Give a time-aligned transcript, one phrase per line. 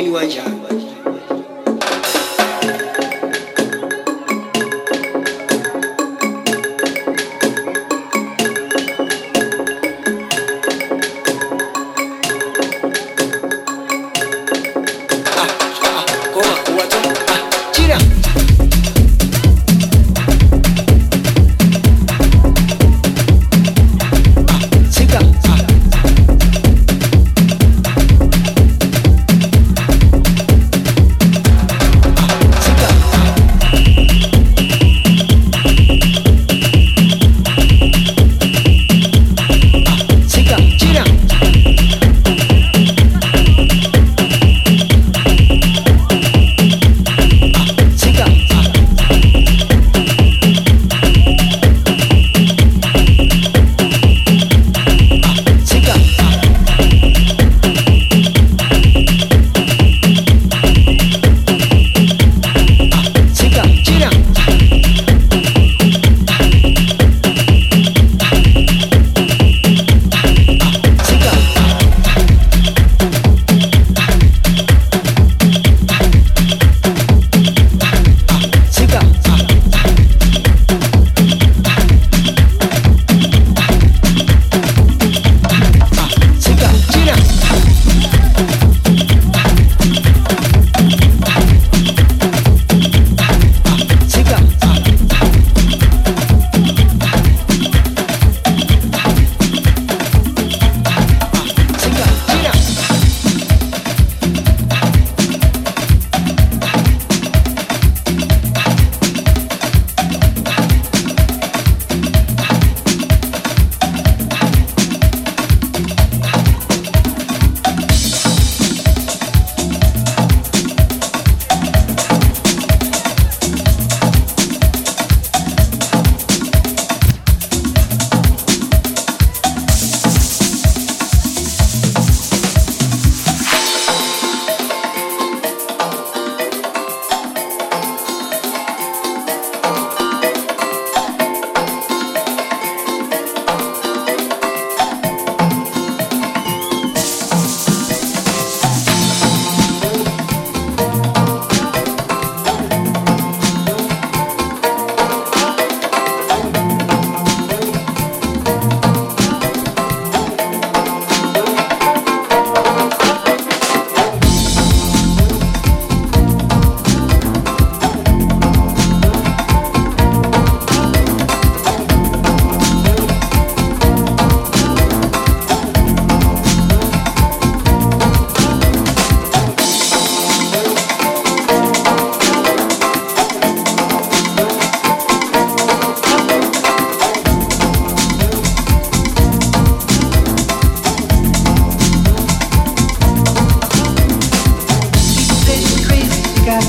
[0.00, 0.59] い万强。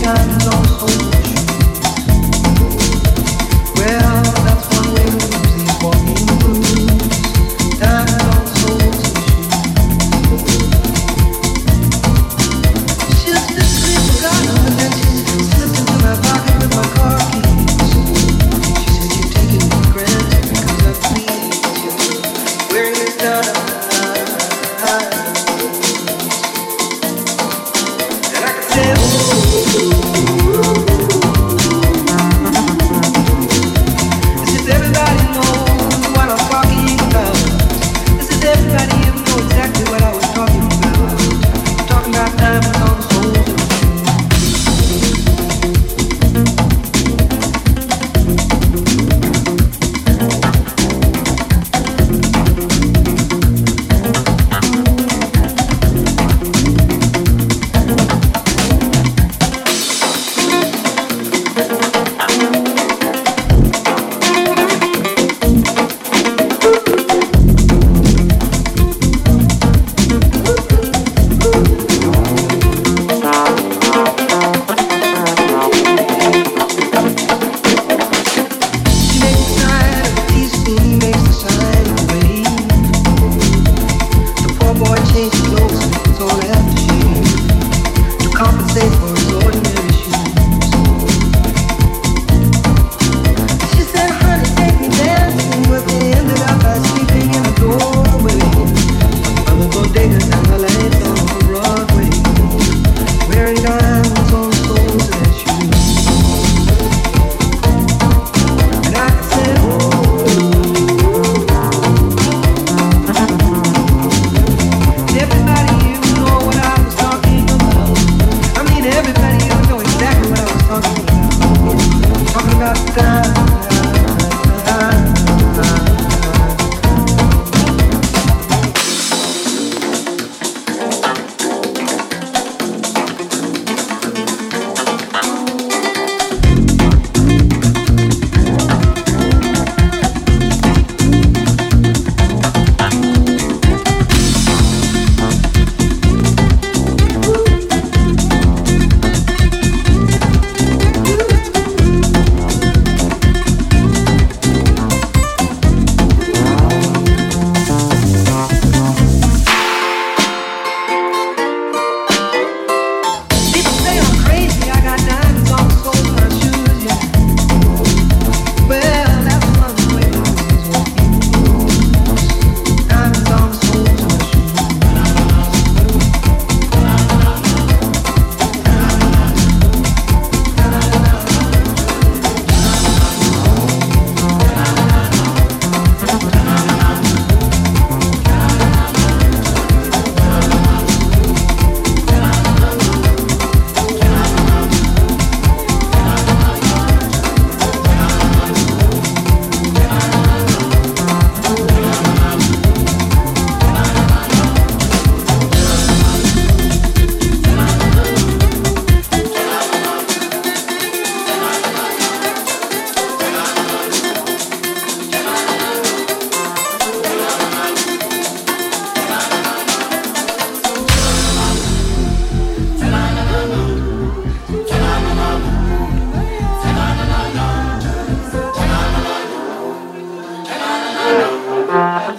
[0.03, 0.40] sun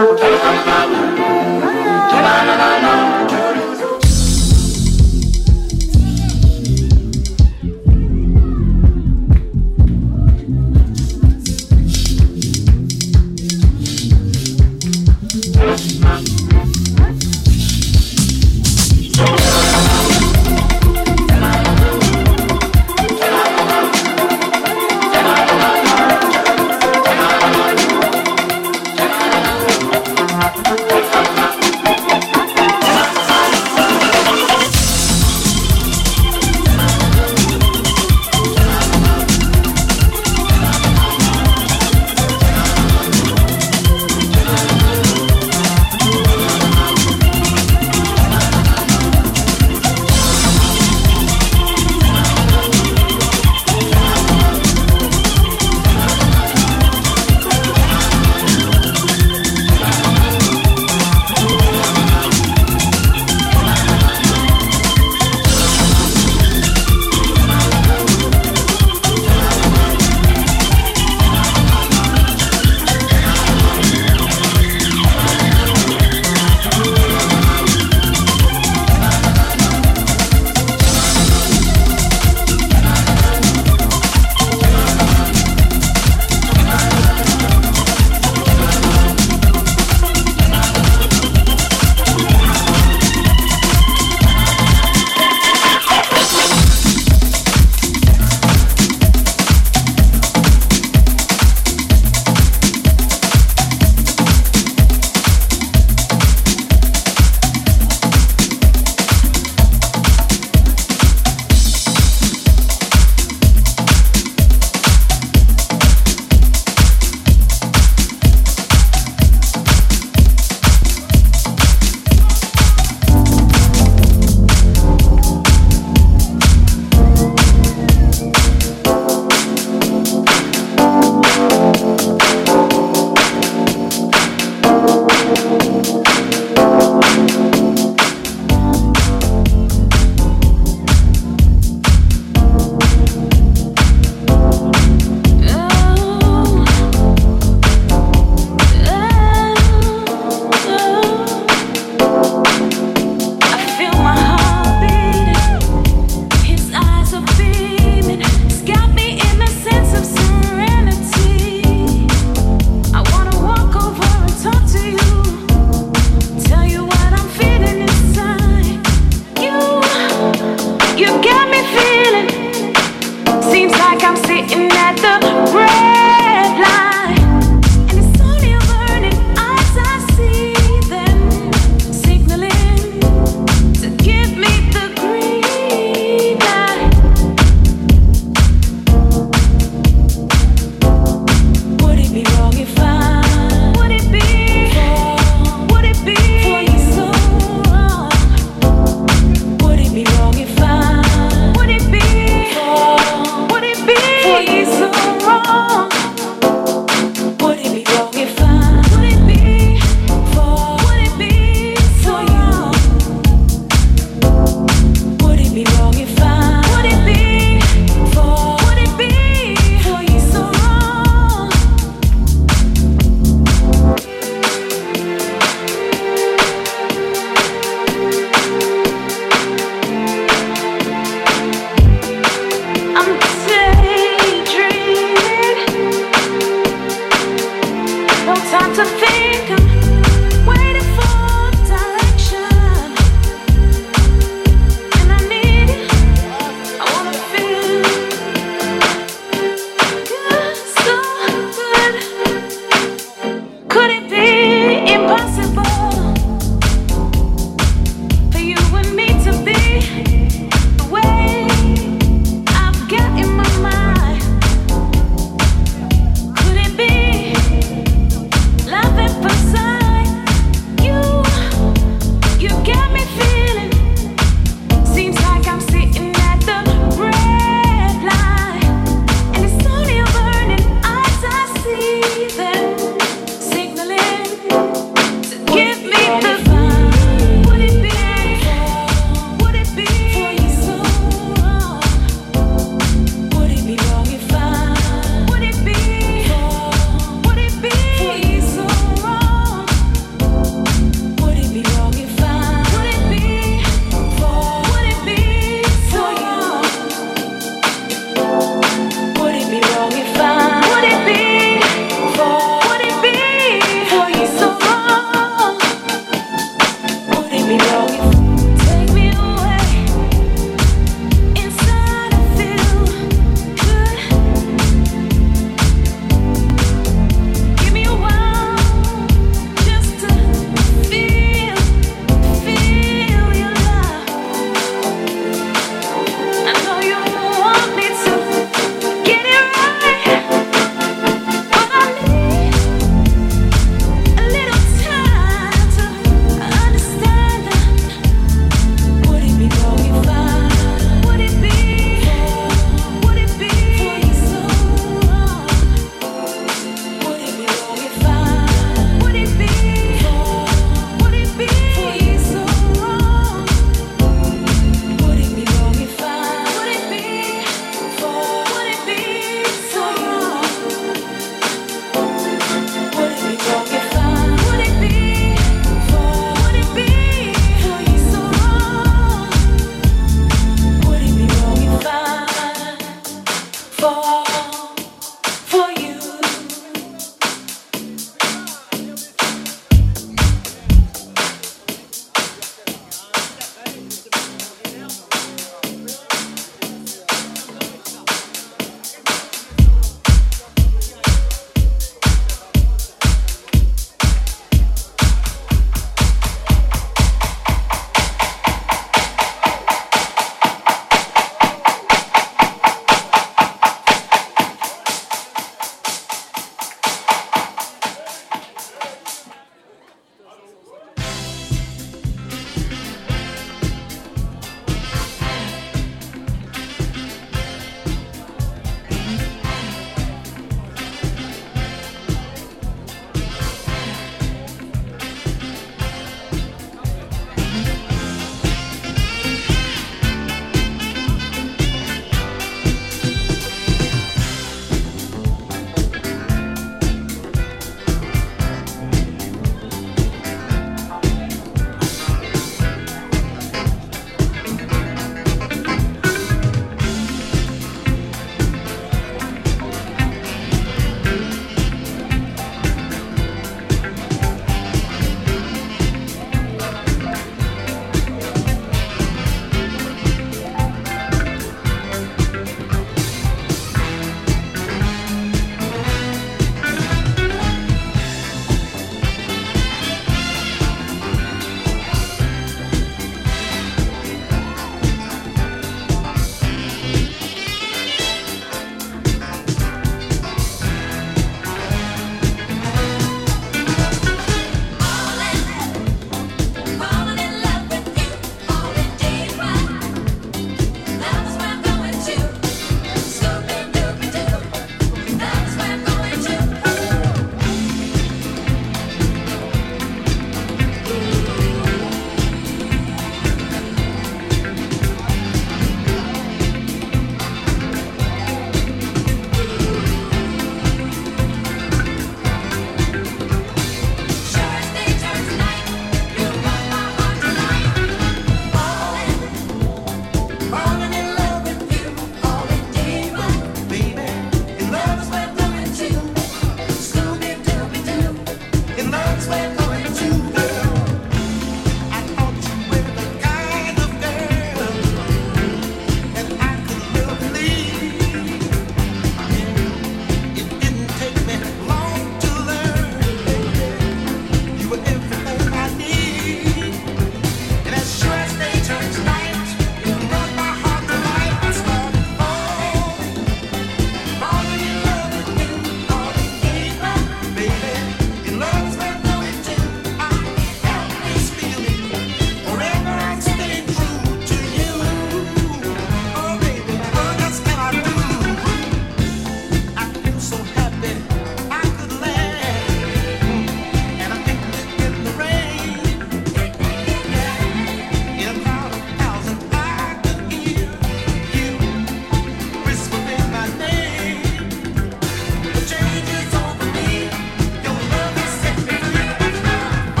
[0.00, 0.99] Come on, come on.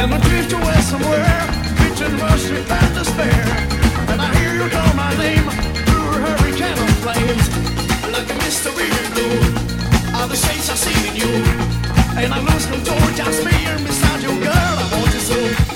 [0.00, 1.44] Then I drift away somewhere,
[1.76, 3.44] reaching worship and despair.
[4.08, 5.44] And I hear you call my name
[5.84, 7.46] through a hurricane of flames.
[8.10, 11.44] Like a mystery in blue are the shades I see in you.
[12.16, 14.74] And I lose control, just being beside you, girl.
[14.80, 15.69] I want you so.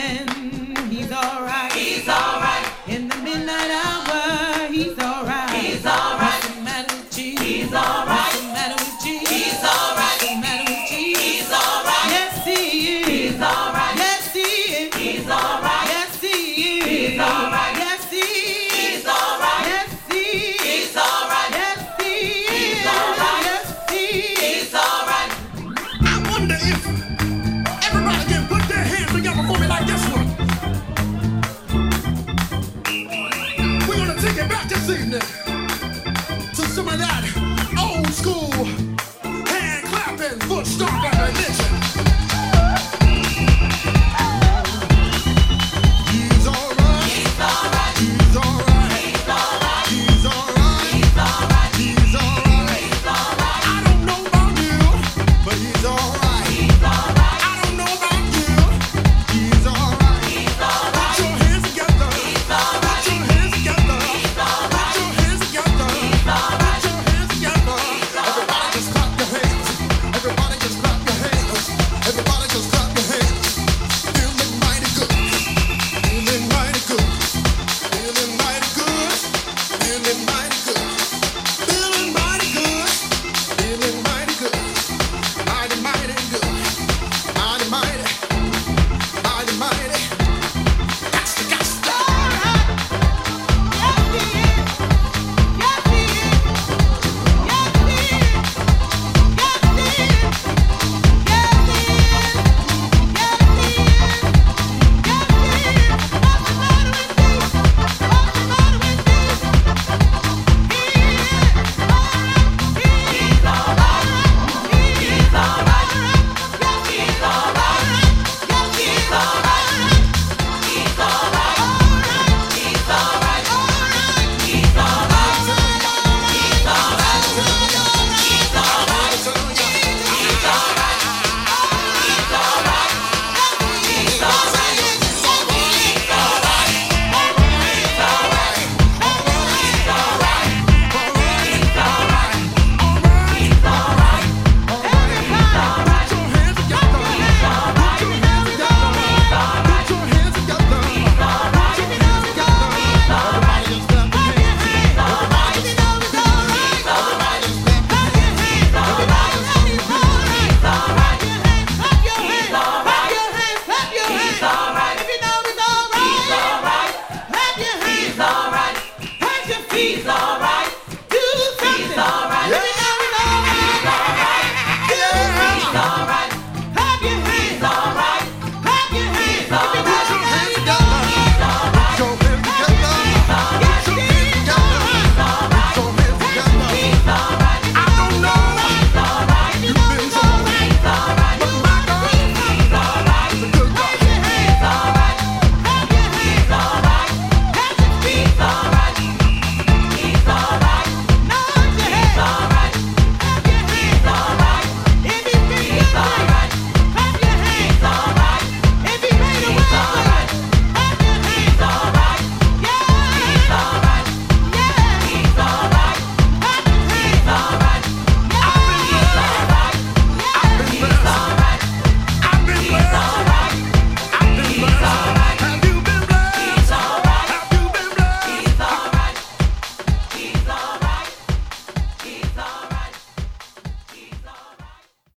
[0.00, 1.72] man, he's alright.
[1.72, 2.66] He's alright.
[2.88, 4.59] In the midnight hour.